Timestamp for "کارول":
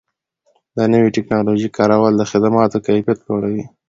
1.77-2.13